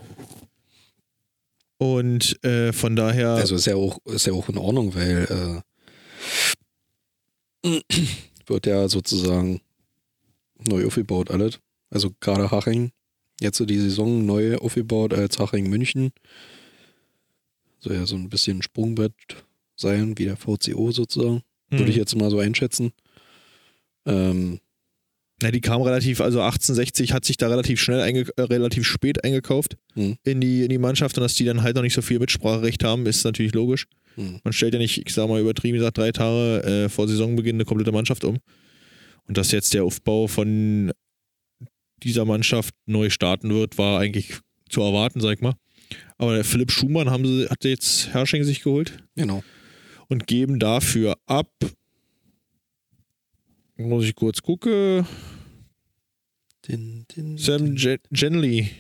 [1.78, 3.32] Und äh, von daher.
[3.32, 5.62] Also ist ja auch, ist ja auch in Ordnung, weil
[7.64, 7.80] äh,
[8.48, 9.62] wird ja sozusagen
[10.68, 11.60] neu aufgebaut alles.
[11.90, 12.92] Also gerade Haching,
[13.42, 16.12] jetzt so die Saison neu aufgebaut als Haching München.
[17.80, 19.14] Soll ja so ein bisschen Sprungbrett
[19.76, 21.42] sein, wie der VCO sozusagen.
[21.70, 22.00] Würde ich Mhm.
[22.00, 22.94] jetzt mal so einschätzen.
[24.06, 24.60] Ähm,
[25.42, 28.00] Na, die kam relativ, also 1860 hat sich da relativ schnell,
[28.38, 30.16] äh, relativ spät eingekauft Mhm.
[30.24, 32.84] in, die, in die Mannschaft und dass die dann halt noch nicht so viel Mitspracherecht
[32.84, 33.88] haben, ist natürlich logisch.
[34.16, 34.40] Mhm.
[34.44, 37.66] Man stellt ja nicht, ich sag mal übertrieben gesagt, drei Tage äh, vor Saisonbeginn eine
[37.66, 38.38] komplette Mannschaft um.
[39.28, 40.92] Und dass jetzt der Aufbau von
[42.04, 44.36] dieser Mannschaft neu starten wird, war eigentlich
[44.70, 45.56] zu erwarten, sag ich mal.
[46.18, 49.44] Aber der Philipp Schumann haben sie, hat jetzt Herrsching sich geholt genau.
[50.08, 51.50] und geben dafür ab.
[53.78, 55.06] Muss ich kurz gucken.
[56.68, 58.72] Den, den, Sam Gen Genly.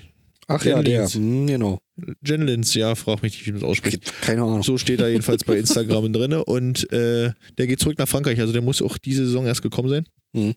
[0.47, 1.07] Ach ja, der.
[1.07, 1.79] Hm, genau.
[2.21, 4.13] Genlins, ja, frag mich nicht, wie man das ausspricht.
[4.21, 4.63] Keine Ahnung.
[4.63, 6.33] So steht er jedenfalls bei Instagram drin.
[6.33, 8.39] Und äh, der geht zurück nach Frankreich.
[8.39, 10.05] Also der muss auch diese Saison erst gekommen sein.
[10.33, 10.53] Mhm.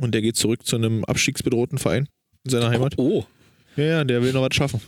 [0.00, 2.08] Und der geht zurück zu einem abstiegsbedrohten Verein
[2.44, 2.94] in seiner Heimat.
[2.98, 3.24] Oh,
[3.76, 4.80] Ja, ja, der will noch was schaffen.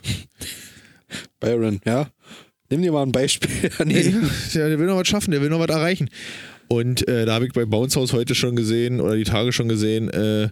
[1.40, 2.10] Byron, ja.
[2.70, 3.70] Nimm dir mal ein Beispiel.
[3.84, 4.14] nee.
[4.52, 6.08] Ja, der will noch was schaffen, der will noch was erreichen.
[6.72, 9.68] Und äh, da habe ich bei Bounce House heute schon gesehen oder die Tage schon
[9.68, 10.48] gesehen, äh,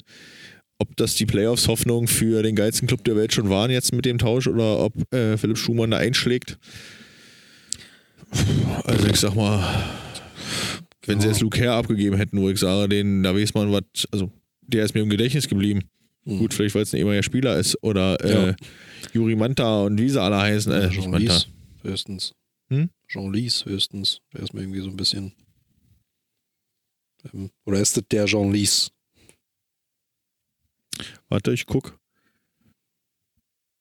[0.80, 4.18] ob das die Playoffs-Hoffnung für den geilsten Club der Welt schon waren jetzt mit dem
[4.18, 6.58] Tausch oder ob äh, Philipp Schumann da einschlägt.
[8.84, 9.62] Also ich sag mal,
[11.06, 13.82] wenn sie jetzt Luke Herr abgegeben hätten, wo ich sage, den, da weiß man was,
[14.10, 14.30] also
[14.62, 15.82] der ist mir im Gedächtnis geblieben.
[16.24, 16.38] Mhm.
[16.38, 17.82] Gut, vielleicht weil es ein ehemaliger Spieler ist.
[17.82, 18.56] Oder äh, Ja.
[19.12, 20.70] Juri Manta und wie sie alle heißen.
[20.72, 21.32] Äh, nicht Jean Manta.
[21.32, 21.48] Lies
[21.82, 22.32] höchstens.
[22.70, 22.90] Hm?
[23.06, 24.20] Jean Lies höchstens.
[24.34, 25.32] Der ist mir irgendwie so ein bisschen.
[27.64, 28.90] Oder ist das der Jean Lies?
[31.28, 31.98] Warte, ich guck.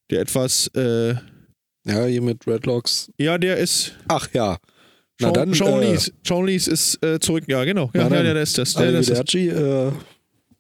[0.09, 1.15] Der etwas, äh,
[1.85, 3.11] Ja, hier mit Redlocks.
[3.17, 4.57] ja, der ist, Ach ja.
[5.19, 6.13] Na dann, Sean äh, Lees.
[6.25, 7.45] Sean Lees ist äh, zurück.
[7.47, 7.89] Ja, genau.
[7.95, 8.73] Ja, ja, der ist das.
[8.75, 9.33] Der, der ist das.
[9.33, 9.91] Äh,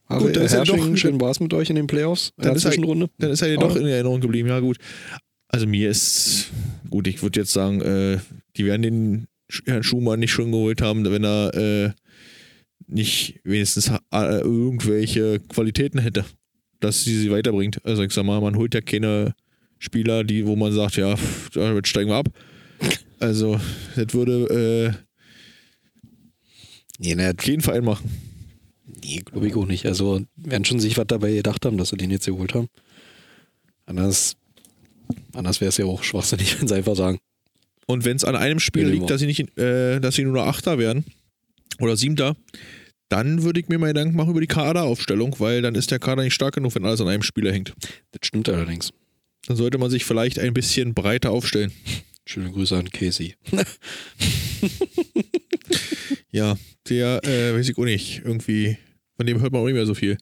[0.09, 2.29] Gut, dann ist er doch- schön war's mit euch in den Playoffs.
[2.37, 3.09] In Dann der ist er- Zwischenrunde.
[3.19, 4.47] Dann ist er dir doch in Erinnerung geblieben.
[4.49, 4.77] Ja, gut.
[5.49, 6.47] Also mir ist,
[6.89, 8.19] gut, ich würde jetzt sagen, äh,
[8.55, 9.27] die werden den
[9.65, 11.91] Herrn Schumann nicht schon geholt haben, wenn er äh,
[12.87, 16.25] nicht wenigstens äh, irgendwelche Qualitäten hätte,
[16.79, 17.83] dass sie sie weiterbringt.
[17.85, 19.35] Also ich sag mal, man holt ja keine
[19.79, 21.15] Spieler, die, wo man sagt, ja,
[21.53, 22.29] damit steigen wir ab.
[23.19, 23.59] Also,
[23.95, 24.95] das würde
[26.99, 28.09] Nee, ne, äh, jeden Verein machen.
[29.03, 29.85] nee glaube ich auch nicht.
[29.85, 32.67] Also werden schon sich was dabei gedacht haben, dass sie den jetzt geholt haben.
[33.85, 34.35] Anders,
[35.33, 37.19] anders wäre es ja auch schwachsinnig, wenn sie einfach sagen.
[37.85, 40.47] Und wenn es an einem Spiel liegt, dass sie nicht, äh, dass sie nur noch
[40.47, 41.05] Achter werden
[41.79, 42.35] oder Siebter,
[43.09, 46.23] dann würde ich mir mal Gedanken machen über die Kaderaufstellung, weil dann ist der Kader
[46.23, 47.73] nicht stark genug, wenn alles an einem Spieler hängt.
[48.11, 48.91] Das stimmt allerdings.
[49.47, 51.71] Dann sollte man sich vielleicht ein bisschen breiter aufstellen.
[52.25, 53.35] Schöne Grüße an Casey.
[56.31, 56.57] Ja,
[56.89, 58.77] der, äh, weiß ich auch nicht, irgendwie,
[59.15, 60.17] von dem hört man auch nicht mehr so viel.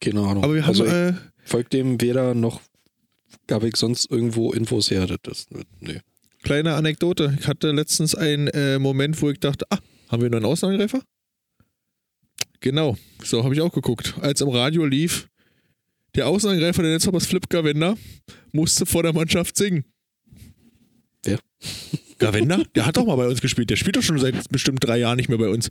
[0.00, 0.42] Keine Ahnung.
[0.42, 1.14] Aber wir haben, also, ich äh,
[1.44, 2.60] folgt dem weder noch
[3.46, 5.06] gab ich sonst irgendwo Infos her.
[5.06, 5.46] Das, das,
[5.80, 6.00] nee.
[6.42, 7.36] kleine Anekdote.
[7.40, 9.78] Ich hatte letztens einen äh, Moment, wo ich dachte, ah,
[10.10, 11.02] haben wir einen neuen Außenangreifer?
[12.60, 14.14] Genau, so habe ich auch geguckt.
[14.20, 15.28] Als im Radio lief,
[16.14, 17.96] der Außenangreifer der Netzhoppers Flip Gavenda
[18.52, 19.84] musste vor der Mannschaft singen.
[21.24, 21.38] Wer?
[22.18, 22.62] Gavenda?
[22.74, 23.70] Der hat doch mal bei uns gespielt.
[23.70, 25.70] Der spielt doch schon seit bestimmt drei Jahren nicht mehr bei uns.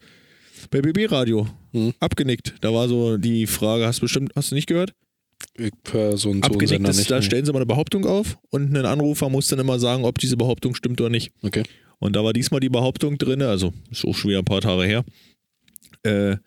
[0.72, 1.48] Bei BB Radio.
[1.74, 1.94] Hm.
[2.00, 2.56] Abgenickt.
[2.62, 4.94] Da war so die Frage, hast du bestimmt, hast du nicht gehört?
[5.56, 8.86] Ich höre so einen Abgenickt ist, da stellen sie mal eine Behauptung auf und ein
[8.86, 11.32] Anrufer muss dann immer sagen, ob diese Behauptung stimmt oder nicht.
[11.42, 11.64] Okay.
[12.00, 14.84] Und da war diesmal die Behauptung drin, also ist auch schon wieder ein paar Tage
[14.84, 15.04] her.
[16.04, 16.38] Äh,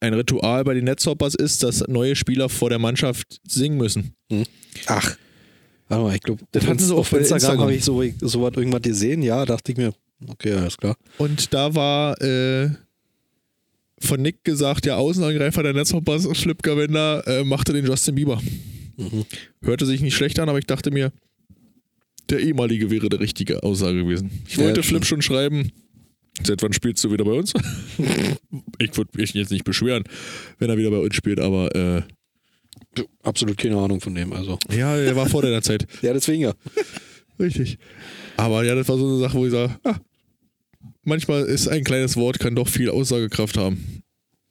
[0.00, 4.14] ein Ritual bei den Netzhoppers ist, dass neue Spieler vor der Mannschaft singen müssen.
[4.86, 5.16] Ach.
[5.88, 7.60] Warte mal, ich glaube, Das hatten sie auch auf bei Instagram, Instagram.
[7.62, 9.22] habe ich so, so was irgendwas gesehen.
[9.22, 9.92] Ja, dachte ich mir,
[10.28, 10.96] okay, alles klar.
[11.18, 12.70] Und da war äh,
[13.98, 18.40] von Nick gesagt, der Außenangreifer der Netzhoppers, Flip Gavenda, äh, machte den Justin Bieber.
[18.96, 19.24] Mhm.
[19.62, 21.12] Hörte sich nicht schlecht an, aber ich dachte mir,
[22.30, 24.30] der ehemalige wäre der richtige Aussage gewesen.
[24.48, 25.70] Ich Ja, wollte Flip schon schreiben,
[26.42, 27.52] seit wann spielst du wieder bei uns?
[28.78, 30.04] ich würde mich jetzt nicht beschweren,
[30.58, 32.02] wenn er wieder bei uns spielt, aber äh,
[33.22, 34.32] Absolut keine Ahnung von dem.
[34.32, 34.58] Also.
[34.70, 35.86] ja, er war vor deiner Zeit.
[36.02, 36.54] Ja, deswegen ja.
[37.38, 37.78] Richtig.
[38.36, 39.96] Aber ja, das war so eine Sache, wo ich sage, ah,
[41.04, 44.02] manchmal ist ein kleines Wort, kann doch viel Aussagekraft haben.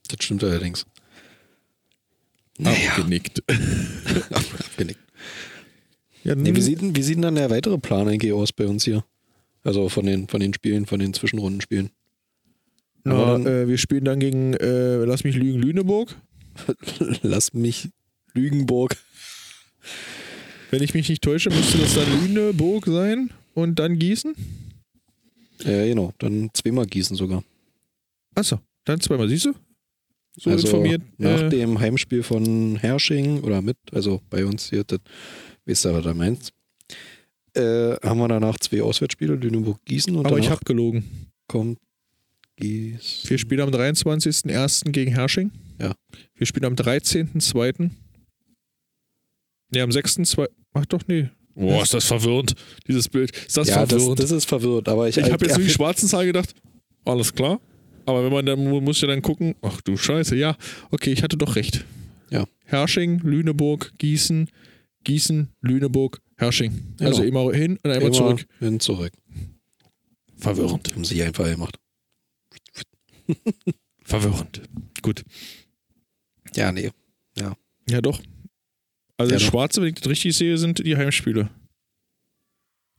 [0.07, 0.85] Das stimmt allerdings.
[2.57, 3.43] Naja, Abgenickt.
[4.31, 4.99] abgenickt.
[6.23, 8.83] Ja, Nee, wie, sieht, denn- wie sieht dann der weitere Plan eigentlich aus bei uns
[8.83, 9.03] hier?
[9.63, 11.89] Also von den, von den Spielen, von den Zwischenrundenspielen.
[13.03, 16.15] Na, dann- äh, wir spielen dann gegen, äh, lass mich lügen, Lüneburg.
[17.21, 17.87] Lass mich
[18.33, 18.97] Lügenburg.
[20.71, 24.35] Wenn ich mich nicht täusche, müsste das dann Lüneburg sein und dann Gießen.
[25.63, 26.13] Ja, genau.
[26.19, 27.43] Dann zweimal Gießen sogar.
[28.35, 29.53] Achso, dann zweimal, siehst du?
[30.37, 31.01] So also informiert.
[31.17, 34.99] nach äh, dem Heimspiel von Hersching oder mit, also bei uns hier, das,
[35.69, 36.51] wisst ihr, was er meint,
[37.55, 41.03] äh, haben wir danach zwei Auswärtsspiele, Lüneburg-Gießen und aber ich habe gelogen.
[41.47, 41.79] kommt
[42.57, 43.29] Gießen.
[43.29, 44.91] Wir spielen am 23.01.
[44.91, 45.51] gegen Hersching.
[45.79, 45.93] Ja.
[46.35, 47.89] Wir spielen am 13.02.
[49.71, 50.47] Ne, am 6.2.
[50.73, 51.29] Ach doch, nee.
[51.55, 52.55] Boah, ist das verwirrend,
[52.87, 53.35] dieses Bild.
[53.35, 54.19] Ist das ja, das, verwirrend?
[54.19, 56.53] das ist verwirrt, aber ich, ich habe jetzt nur die schwarzen Zahlen gedacht,
[57.05, 57.59] alles klar.
[58.05, 60.55] Aber wenn man dann mu- muss ja dann gucken, ach du Scheiße, ja,
[60.89, 61.85] okay, ich hatte doch recht.
[62.29, 62.45] Ja.
[62.65, 64.49] Hersching, Lüneburg, Gießen,
[65.03, 66.95] Gießen, Lüneburg, Hersching.
[66.97, 67.09] Genau.
[67.09, 68.45] Also immer hin und einmal immer zurück.
[68.59, 69.13] Hin zurück.
[70.37, 70.93] Verwirrend.
[70.93, 71.77] Haben sie einfach gemacht.
[74.03, 74.61] Verwirrend.
[75.01, 75.23] Gut.
[76.55, 76.91] Ja, nee.
[77.89, 78.21] Ja, doch.
[79.17, 79.39] Also Ja.
[79.39, 81.49] Schwarze, wenn ich das richtig sehe, sind die Heimspiele.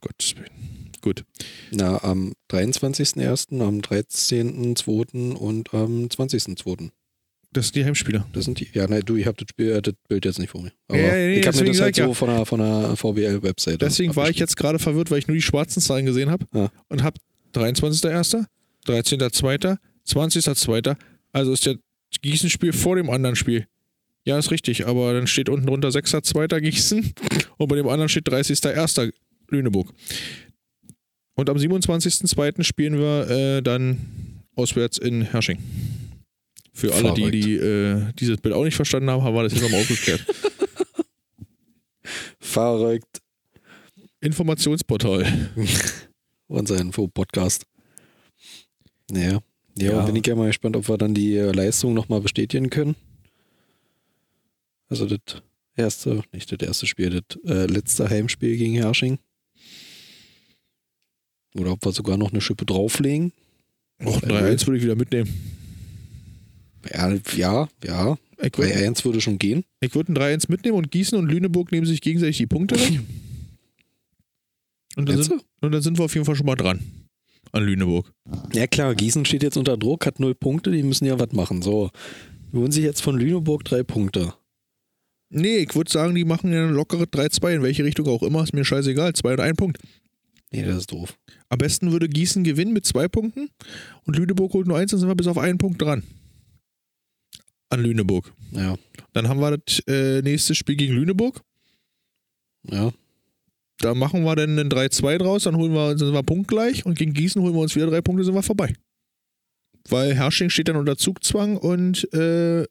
[0.00, 0.90] Gottes Willen.
[1.00, 1.24] Gut.
[1.70, 5.32] Na, am 23.01., am 13.02.
[5.34, 6.90] und am 20.02.
[7.52, 8.24] Das sind die Heimspiele.
[8.32, 8.68] Das sind die.
[8.72, 10.72] Ja, nein, du, ich habe das, äh, das Bild jetzt nicht vor mir.
[10.88, 12.14] Aber Ja, ja, nee, ich habe mir das halt so ja.
[12.14, 13.78] von der, von der VBL-Webseite.
[13.78, 16.70] Deswegen war ich jetzt gerade verwirrt, weil ich nur die schwarzen Zahlen gesehen habe Ja.
[16.88, 17.18] und habe
[17.54, 18.44] 23.01.,
[18.86, 20.96] 13.02., 20.02.,
[21.32, 21.76] also ist der
[22.22, 23.66] Gießen-Spiel vor dem anderen Spiel.
[24.24, 26.60] Ja, ist richtig, aber dann steht unten drunter 6.02.
[26.60, 27.14] Gießen
[27.56, 29.12] und bei dem anderen steht 30.01.
[29.48, 29.92] Lüneburg.
[31.34, 32.62] Und am 27.02.
[32.62, 33.98] spielen wir äh, dann
[34.54, 35.58] auswärts in Hersching.
[36.72, 37.34] Für alle, die, Verrückt.
[37.34, 40.24] die äh, dieses Bild auch nicht verstanden haben, haben wir das jetzt nochmal aufgeklärt.
[42.40, 43.20] Verrückt.
[44.20, 45.50] Informationsportal.
[46.48, 47.64] Unser Info-Podcast.
[49.10, 49.40] Naja.
[49.78, 50.04] Ja, Ja.
[50.06, 52.96] bin ich ja mal gespannt, ob wir dann die äh, Leistung nochmal bestätigen können.
[54.88, 55.42] Also das
[55.76, 59.18] erste, nicht das erste Spiel, das äh, letzte Heimspiel gegen Hersching.
[61.56, 63.32] Oder ob wir sogar noch eine Schippe drauflegen.
[64.04, 65.59] Auch 3-1 würde ich wieder mitnehmen.
[66.94, 68.16] Ja, ja, ja.
[68.42, 69.64] Ich würde 3-1 würde schon gehen.
[69.80, 73.00] ich würd ein 3-1 mitnehmen und Gießen und Lüneburg nehmen sich gegenseitig die Punkte weg.
[74.96, 76.80] Und dann, sind, und dann sind wir auf jeden Fall schon mal dran.
[77.52, 78.12] An Lüneburg.
[78.52, 81.62] Ja klar, Gießen steht jetzt unter Druck, hat null Punkte, die müssen ja was machen.
[81.62, 81.90] So,
[82.52, 84.34] die holen sich jetzt von Lüneburg drei Punkte.
[85.30, 88.42] Nee, ich würde sagen, die machen ja eine lockere 3-2, in welche Richtung auch immer,
[88.42, 89.12] ist mir scheißegal.
[89.12, 89.78] Zwei oder ein Punkt.
[90.52, 91.16] Nee, das ist doof.
[91.48, 93.50] Am besten würde Gießen gewinnen mit zwei Punkten
[94.04, 96.02] und Lüneburg holt nur eins, dann sind wir bis auf einen Punkt dran.
[97.70, 98.32] An Lüneburg.
[98.52, 98.76] Ja,
[99.12, 101.40] Dann haben wir das äh, nächste Spiel gegen Lüneburg.
[102.64, 102.92] ja.
[103.82, 107.14] Da machen wir dann einen 3-2 draus, dann holen wir, sind wir punktgleich und gegen
[107.14, 108.74] Gießen holen wir uns wieder drei Punkte, sind wir vorbei.
[109.88, 112.66] Weil Hersching steht dann unter Zugzwang und äh,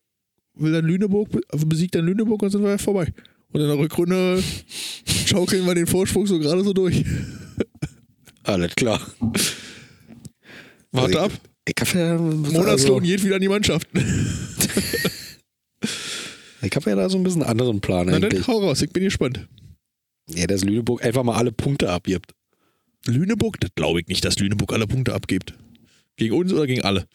[0.54, 3.12] will dann Lüneburg, be- besiegt dann Lüneburg und sind wir vorbei.
[3.52, 4.44] Und in der Rückrunde
[5.26, 7.04] schaukeln wir den Vorsprung so gerade so durch.
[8.44, 9.02] Alles klar.
[10.92, 11.32] Warte Also ab.
[11.68, 13.88] Ich habe ja, Monatslohn geht wieder an die Mannschaft.
[16.62, 18.46] ich hab ja da so ein bisschen anderen Plan Na eigentlich.
[18.46, 19.48] dann hau raus, ich bin gespannt.
[20.30, 22.34] Ja, dass Lüneburg einfach mal alle Punkte abgibt.
[23.08, 25.54] Lüneburg, das glaube ich nicht, dass Lüneburg alle Punkte abgibt.
[26.18, 27.08] Gegen uns oder gegen alle?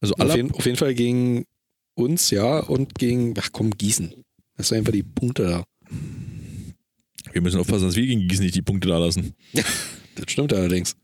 [0.00, 0.36] Also Auf alle.
[0.36, 1.46] jeden, auf jeden Fall gegen
[1.94, 4.12] uns, ja, und gegen, ach komm, Gießen.
[4.56, 5.64] Das sind einfach die Punkte da.
[7.32, 9.34] Wir müssen aufpassen, dass wir gegen Gießen nicht die Punkte da lassen.
[10.14, 10.94] Das stimmt allerdings.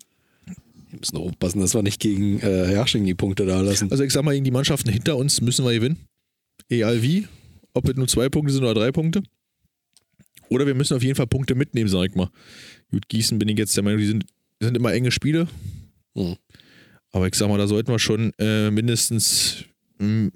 [0.90, 3.90] Wir müssen aufpassen, dass wir nicht gegen äh, Herrsching die Punkte da lassen.
[3.90, 5.98] Also ich sag mal, gegen die Mannschaften hinter uns müssen wir gewinnen.
[6.68, 7.26] Egal wie.
[7.74, 9.22] Ob es nur zwei Punkte sind oder drei Punkte.
[10.48, 12.30] Oder wir müssen auf jeden Fall Punkte mitnehmen, sag ich mal.
[12.90, 14.24] Gut, Gießen bin ich jetzt der Meinung, die sind,
[14.60, 15.46] die sind immer enge Spiele.
[16.14, 16.36] Hm.
[17.12, 19.64] Aber ich sag mal, da sollten wir schon äh, mindestens
[19.98, 20.30] mh,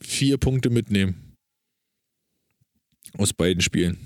[0.00, 1.36] vier Punkte mitnehmen.
[3.16, 3.98] Aus beiden Spielen.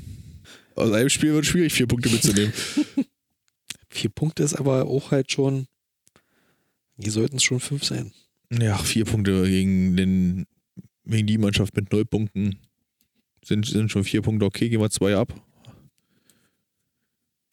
[0.74, 2.52] Aus einem Spiel wird es schwierig, vier Punkte mitzunehmen.
[3.90, 5.66] Vier Punkte ist aber auch halt schon,
[7.02, 8.12] hier sollten es schon fünf sein.
[8.50, 10.46] Ja, vier Punkte gegen, den,
[11.04, 12.58] gegen die Mannschaft mit null Punkten.
[13.44, 15.34] Sind, sind schon vier Punkte okay, gehen wir zwei ab.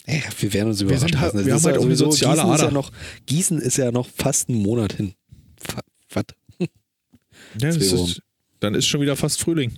[0.05, 1.37] Ey, wir werden uns überraschen sind halt- lassen.
[1.37, 2.73] Das wir haben halt auch eine soziale Gießen ist, ja Ader.
[2.73, 2.91] noch,
[3.25, 5.13] Gießen ist ja noch fast einen Monat hin.
[6.11, 6.23] Was?
[7.61, 8.21] Ja, ist,
[8.59, 9.71] dann ist schon wieder fast Frühling.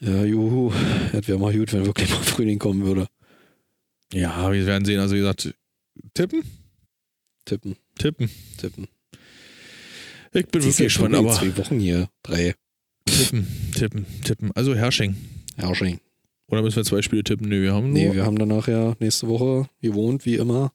[0.00, 0.72] Ja, juhu.
[1.12, 3.08] Das wäre mal gut, wenn wirklich mal Frühling kommen würde.
[4.12, 5.00] Ja, wir werden sehen.
[5.00, 5.54] Also wie gesagt,
[6.14, 6.42] tippen?
[7.44, 8.30] Tippen, Tippen.
[8.58, 8.88] tippen.
[10.32, 12.10] Ich bin wirklich schon aber zwei Wochen hier.
[12.22, 12.54] Drei.
[13.06, 14.52] tippen, tippen, tippen.
[14.52, 15.16] Also Hersching.
[15.56, 16.00] Herrsching.
[16.48, 17.48] Oder müssen wir zwei Spiele tippen?
[17.48, 17.98] Nee, wir haben nur.
[17.98, 20.72] Nee, wir haben danach ja nächste Woche gewohnt, wie immer.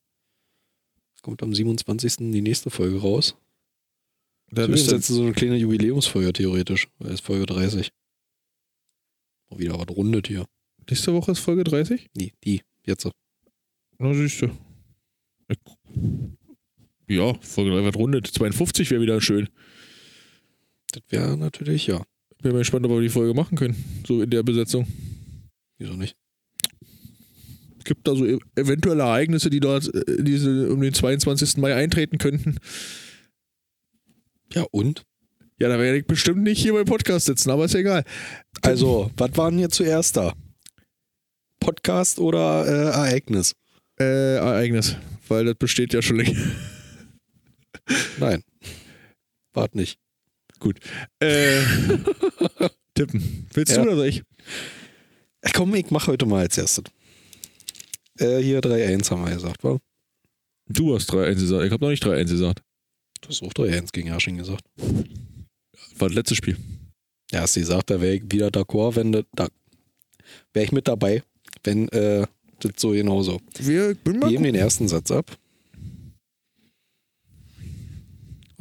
[1.22, 2.16] Kommt am 27.
[2.18, 3.36] die nächste Folge raus.
[4.50, 7.92] dann Das ist ist jetzt so eine kleine Jubiläumsfolge theoretisch, weil es Folge 30.
[9.52, 10.48] Mal wieder was rundet hier.
[10.90, 12.10] nächste Woche ist Folge 30?
[12.16, 13.04] Nee, die, jetzt.
[13.04, 13.12] so.
[14.00, 14.50] Na, siehst du.
[17.12, 18.28] Ja, Folge 3 wird rundet.
[18.28, 19.50] 52 wäre wieder schön.
[20.94, 22.04] Das wäre natürlich, ja.
[22.42, 23.76] Bin mal gespannt, ob wir die Folge machen können.
[24.08, 24.88] So in der Besetzung.
[25.78, 26.16] Wieso nicht?
[27.80, 31.58] Es gibt da so e- eventuelle Ereignisse, die dort äh, diese, um den 22.
[31.58, 32.58] Mai eintreten könnten.
[34.54, 35.04] Ja, und?
[35.60, 38.04] Ja, da werde ich bestimmt nicht hier beim Podcast sitzen, aber ist egal.
[38.62, 40.34] Also, was waren hier zuerst da?
[41.60, 43.54] Podcast oder äh, Ereignis?
[44.00, 44.96] Äh, Ereignis,
[45.28, 46.40] weil das besteht ja schon länger.
[48.20, 48.44] Nein.
[49.54, 50.00] Wart nicht.
[51.20, 51.62] Äh,
[52.96, 53.48] tippen.
[53.54, 53.78] Willst Ja.
[53.82, 54.24] du oder soll ich?
[55.42, 56.84] Äh, Komm, ich mach heute mal als erstes.
[58.20, 59.80] Äh, hier 3-1 haben wir gesagt, wa?
[60.68, 61.66] Du hast 3-1 gesagt.
[61.66, 62.62] Ich habe noch nicht 3-1 gesagt.
[63.22, 64.64] Du hast auch 3-1 gegen Herrsching gesagt.
[65.98, 66.58] War das letzte Spiel.
[67.32, 69.48] Ja, hast du gesagt, da wäre ich wieder d'accord, wenn da
[70.54, 71.24] wäre ich mit dabei,
[71.64, 72.28] wenn äh,
[72.60, 73.40] das so genauso.
[73.58, 75.38] Wir bin Wir mal geben den ersten Satz ab.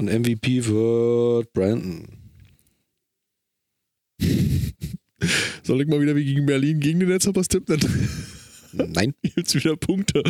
[0.00, 2.08] Und MVP wird Brandon.
[5.62, 7.78] Soll ich mal wieder wie gegen Berlin gegen den Netzhoppers tippen?
[8.72, 9.12] Nein.
[9.22, 10.22] gibt's wieder Punkte.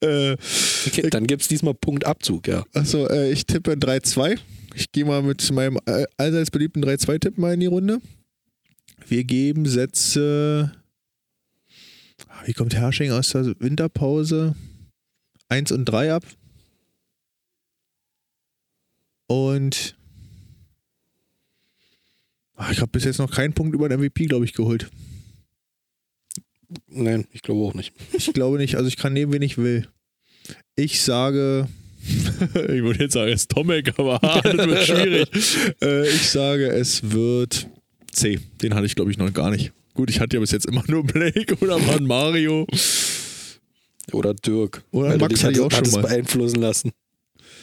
[0.00, 0.36] Äh,
[0.86, 2.64] Okay, dann gibt es diesmal Punktabzug, ja.
[2.72, 4.38] achso, äh, ich tippe 3-2.
[4.74, 5.78] Ich gehe mal mit meinem
[6.16, 8.00] allseits beliebten 3-2-Tipp mal in die Runde.
[9.08, 10.72] Wir geben Sätze.
[12.28, 14.54] Ah, Wie kommt Hersching aus der Winterpause?
[15.50, 16.24] 1 und 3 ab.
[19.28, 19.94] Und
[22.56, 24.90] ah, ich habe bis jetzt noch keinen Punkt über den MVP, glaube ich, geholt.
[26.88, 27.94] Nein, ich glaube auch nicht.
[28.12, 28.76] Ich glaube nicht.
[28.76, 29.86] Also ich kann nehmen, wen ich will.
[30.76, 31.68] Ich sage.
[32.08, 35.28] ich würde jetzt sagen, es ist Tomek, aber das wird schwierig.
[35.82, 37.68] äh, ich sage, es wird
[38.10, 38.40] C.
[38.62, 39.72] Den hatte ich, glaube ich, noch gar nicht.
[39.92, 42.66] Gut, ich hatte ja bis jetzt immer nur Blake oder Mann Mario.
[44.12, 44.84] Oder Dirk.
[44.90, 46.08] Oder Max hatte ich auch hattest schon mal.
[46.08, 46.92] beeinflussen lassen.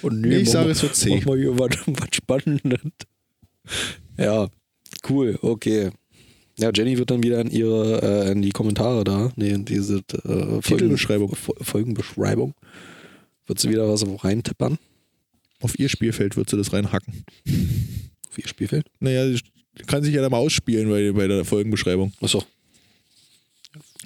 [0.06, 1.16] Und Nee, ich sage, es wird C.
[1.18, 2.80] Mach mal hier was, was Spannendes.
[4.18, 4.48] Ja,
[5.10, 5.90] cool, okay.
[6.58, 9.98] Ja, Jenny wird dann wieder in ihre, äh, in die Kommentare da, nee, in diese
[9.98, 11.36] äh, Folgen- Titelbeschreibung.
[11.36, 12.54] Fo- Folgenbeschreibung.
[13.48, 14.78] Wird sie wieder was reintippern?
[15.62, 17.26] Auf ihr Spielfeld wird sie das reinhacken.
[18.30, 18.88] Auf ihr Spielfeld?
[19.00, 19.42] Naja, sie
[19.88, 22.14] kann sich ja da mal ausspielen bei, bei der Folgenbeschreibung.
[22.22, 22.44] Achso.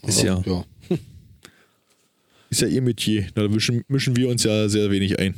[0.08, 0.42] Ist ja.
[0.46, 0.66] ja.
[2.50, 3.28] Ist ja ihr Metier.
[3.36, 5.36] Da mischen, mischen wir uns ja sehr wenig ein.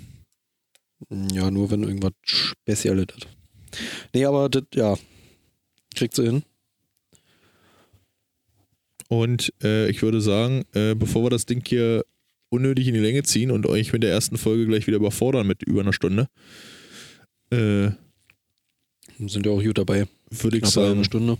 [1.09, 3.27] Ja, nur wenn irgendwas Spezielles ist.
[4.13, 4.97] Nee, aber das, ja,
[5.95, 6.43] kriegt sie hin.
[9.07, 12.05] Und äh, ich würde sagen, äh, bevor wir das Ding hier
[12.49, 15.63] unnötig in die Länge ziehen und euch mit der ersten Folge gleich wieder überfordern mit
[15.63, 16.27] über einer Stunde,
[17.51, 17.89] äh,
[19.19, 20.07] Sind ja auch gut dabei.
[20.29, 21.37] würde ich sagen, eine Stunde.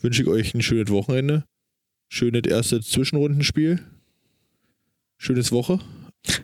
[0.00, 1.44] wünsche ich euch ein schönes Wochenende.
[2.08, 3.80] Schönes erste Zwischenrundenspiel.
[5.16, 5.78] Schönes Woche.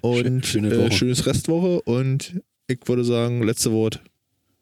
[0.01, 1.83] Und Schöne äh, schönes Restwoche.
[1.83, 4.01] Und ich würde sagen, letzte Wort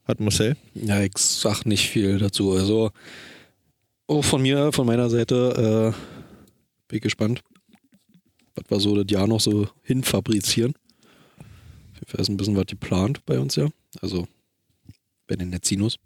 [0.05, 0.57] hat Marcel.
[0.74, 2.53] Ja, ich sag nicht viel dazu.
[2.53, 2.90] Also,
[4.07, 6.00] auch von mir, von meiner Seite, äh,
[6.88, 7.40] bin ich gespannt,
[8.55, 10.74] was wir so das Jahr noch so hinfabrizieren.
[11.92, 13.68] Auf jeden Fall ist ein bisschen was geplant bei uns ja.
[14.00, 14.27] Also
[15.27, 15.96] bei den Netzinos.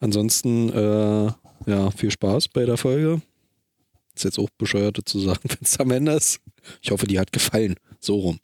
[0.00, 1.32] Ansonsten, äh,
[1.66, 3.20] ja, viel Spaß bei der Folge.
[4.14, 6.40] Ist jetzt auch bescheuert zu sagen, wenn es am Ende ist.
[6.82, 7.76] Ich hoffe, die hat gefallen.
[8.00, 8.38] So rum.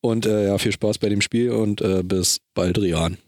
[0.00, 3.18] Und äh, ja, viel Spaß bei dem Spiel und äh, bis bald, Rian.